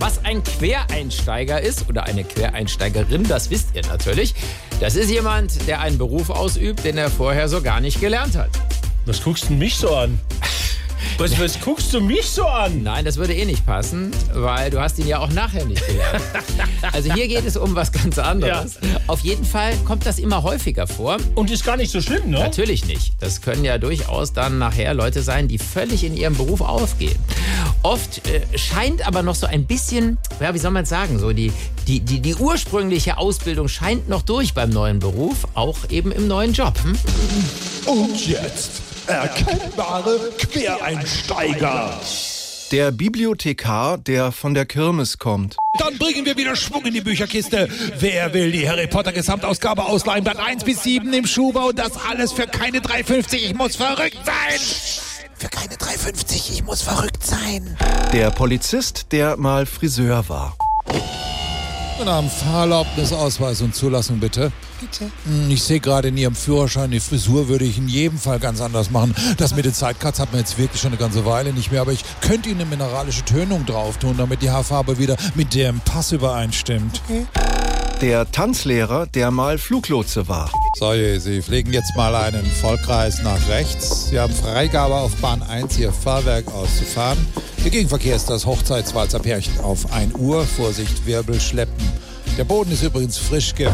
Was 0.00 0.24
ein 0.24 0.42
Quereinsteiger 0.42 1.60
ist 1.60 1.86
oder 1.90 2.04
eine 2.04 2.24
Quereinsteigerin, 2.24 3.22
das 3.28 3.50
wisst 3.50 3.74
ihr 3.74 3.82
natürlich. 3.82 4.34
Das 4.80 4.96
ist 4.96 5.10
jemand, 5.10 5.68
der 5.68 5.80
einen 5.80 5.98
Beruf 5.98 6.30
ausübt, 6.30 6.84
den 6.84 6.96
er 6.96 7.10
vorher 7.10 7.50
so 7.50 7.60
gar 7.60 7.82
nicht 7.82 8.00
gelernt 8.00 8.34
hat. 8.34 8.48
Was 9.04 9.22
guckst 9.22 9.50
du 9.50 9.52
mich 9.52 9.76
so 9.76 9.94
an? 9.94 10.18
Was, 11.18 11.38
was 11.38 11.60
guckst 11.60 11.92
du 11.92 12.00
mich 12.00 12.26
so 12.26 12.46
an? 12.46 12.82
Nein, 12.82 13.04
das 13.04 13.16
würde 13.16 13.34
eh 13.34 13.44
nicht 13.44 13.66
passen, 13.66 14.10
weil 14.32 14.70
du 14.70 14.80
hast 14.80 14.98
ihn 14.98 15.06
ja 15.06 15.18
auch 15.18 15.30
nachher 15.30 15.64
nicht 15.64 15.86
gelernt. 15.86 16.22
Also 16.92 17.12
hier 17.12 17.28
geht 17.28 17.44
es 17.44 17.56
um 17.56 17.74
was 17.74 17.92
ganz 17.92 18.18
anderes. 18.18 18.78
Ja. 18.82 19.00
Auf 19.06 19.20
jeden 19.20 19.44
Fall 19.44 19.74
kommt 19.86 20.06
das 20.06 20.18
immer 20.18 20.42
häufiger 20.42 20.86
vor. 20.86 21.18
Und 21.34 21.50
ist 21.50 21.64
gar 21.64 21.76
nicht 21.76 21.90
so 21.90 22.00
schlimm, 22.00 22.30
ne? 22.30 22.38
Natürlich 22.38 22.86
nicht. 22.86 23.12
Das 23.20 23.42
können 23.42 23.64
ja 23.64 23.78
durchaus 23.78 24.32
dann 24.32 24.58
nachher 24.58 24.94
Leute 24.94 25.22
sein, 25.22 25.46
die 25.46 25.58
völlig 25.58 26.04
in 26.04 26.16
ihrem 26.16 26.36
Beruf 26.36 26.62
aufgehen. 26.62 27.18
Oft 27.82 28.26
äh, 28.28 28.58
scheint 28.58 29.06
aber 29.06 29.22
noch 29.22 29.34
so 29.34 29.46
ein 29.46 29.66
bisschen, 29.66 30.18
ja, 30.40 30.54
wie 30.54 30.58
soll 30.58 30.70
man 30.70 30.86
sagen, 30.86 31.18
so 31.18 31.32
die, 31.32 31.52
die, 31.86 32.00
die, 32.00 32.20
die 32.20 32.34
ursprüngliche 32.34 33.18
Ausbildung 33.18 33.68
scheint 33.68 34.08
noch 34.08 34.22
durch 34.22 34.54
beim 34.54 34.70
neuen 34.70 34.98
Beruf, 34.98 35.46
auch 35.54 35.78
eben 35.90 36.12
im 36.12 36.28
neuen 36.28 36.52
Job. 36.52 36.74
Hm? 36.82 36.98
Und 37.86 38.26
jetzt 38.26 38.82
erkennbare 39.10 40.30
Quereinsteiger. 40.38 42.00
Der 42.72 42.92
Bibliothekar, 42.92 43.98
der 43.98 44.30
von 44.30 44.54
der 44.54 44.64
Kirmes 44.64 45.18
kommt. 45.18 45.56
Dann 45.78 45.98
bringen 45.98 46.24
wir 46.24 46.36
wieder 46.36 46.54
Schwung 46.54 46.86
in 46.86 46.94
die 46.94 47.00
Bücherkiste. 47.00 47.68
Wer 47.98 48.32
will 48.32 48.52
die 48.52 48.68
Harry 48.68 48.86
Potter 48.86 49.12
Gesamtausgabe 49.12 49.84
ausleihen? 49.84 50.22
Band 50.22 50.38
1 50.38 50.64
bis 50.64 50.84
7 50.84 51.12
im 51.12 51.26
Schuhbau 51.26 51.68
und 51.68 51.78
das 51.80 51.92
alles 52.08 52.32
für 52.32 52.46
keine 52.46 52.78
3,50. 52.78 53.34
Ich 53.34 53.54
muss 53.54 53.74
verrückt 53.74 54.18
sein. 54.24 54.60
Für 55.34 55.48
keine 55.48 55.74
3,50, 55.74 56.52
ich 56.52 56.62
muss 56.64 56.82
verrückt 56.82 57.26
sein. 57.26 57.76
Der 58.12 58.30
Polizist, 58.30 59.06
der 59.10 59.36
mal 59.36 59.66
Friseur 59.66 60.28
war. 60.28 60.56
Guten 62.00 62.12
Abend, 62.12 62.32
Fahrerlaubnis, 62.32 63.12
Ausweis 63.12 63.60
und 63.60 63.74
Zulassung 63.74 64.20
bitte. 64.20 64.50
Bitte. 64.80 65.10
Hm, 65.26 65.50
Ich 65.50 65.62
sehe 65.62 65.80
gerade 65.80 66.08
in 66.08 66.16
Ihrem 66.16 66.34
Führerschein, 66.34 66.90
die 66.90 66.98
Frisur 66.98 67.48
würde 67.48 67.66
ich 67.66 67.76
in 67.76 67.88
jedem 67.88 68.16
Fall 68.16 68.38
ganz 68.38 68.62
anders 68.62 68.90
machen. 68.90 69.14
Das 69.36 69.54
mit 69.54 69.66
den 69.66 69.74
Sidecuts 69.74 70.18
hat 70.18 70.32
man 70.32 70.40
jetzt 70.40 70.56
wirklich 70.56 70.80
schon 70.80 70.92
eine 70.92 70.96
ganze 70.96 71.26
Weile 71.26 71.52
nicht 71.52 71.70
mehr, 71.70 71.82
aber 71.82 71.92
ich 71.92 72.02
könnte 72.22 72.48
Ihnen 72.48 72.62
eine 72.62 72.70
mineralische 72.70 73.22
Tönung 73.26 73.66
drauf 73.66 73.98
tun, 73.98 74.14
damit 74.16 74.40
die 74.40 74.48
Haarfarbe 74.50 74.96
wieder 74.96 75.18
mit 75.34 75.52
dem 75.52 75.80
Pass 75.80 76.12
übereinstimmt. 76.12 77.02
Der 78.00 78.30
Tanzlehrer, 78.32 79.06
der 79.06 79.30
mal 79.30 79.58
Fluglotse 79.58 80.26
war. 80.26 80.50
So, 80.78 80.92
Sie 81.18 81.42
fliegen 81.42 81.70
jetzt 81.70 81.94
mal 81.96 82.14
einen 82.14 82.46
Vollkreis 82.46 83.22
nach 83.22 83.46
rechts. 83.48 84.08
Sie 84.08 84.18
haben 84.18 84.32
Freigabe 84.32 84.94
auf 84.94 85.14
Bahn 85.16 85.42
1, 85.42 85.78
Ihr 85.78 85.92
Fahrwerk 85.92 86.48
auszufahren. 86.48 87.18
Ihr 87.62 87.70
Gegenverkehr 87.70 88.16
ist 88.16 88.30
das 88.30 88.46
Hochzeitswalzer 88.46 89.18
Pärchen 89.18 89.60
auf 89.60 89.92
1 89.92 90.14
Uhr. 90.14 90.46
Vorsicht, 90.46 91.04
Wirbel 91.04 91.38
schleppen. 91.38 91.86
Der 92.38 92.44
Boden 92.44 92.72
ist 92.72 92.82
übrigens 92.82 93.18
frisch 93.18 93.54
ge... 93.54 93.68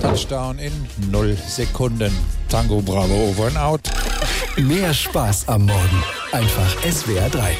Touchdown 0.00 0.58
in 0.58 0.72
0 1.10 1.36
Sekunden. 1.46 2.16
Tango 2.48 2.80
Bravo 2.80 3.28
over 3.28 3.48
and 3.48 3.58
out. 3.58 3.82
Mehr 4.56 4.94
Spaß 4.94 5.48
am 5.48 5.66
Morgen. 5.66 6.04
Einfach 6.32 6.76
SWR 6.90 7.28
3. 7.28 7.56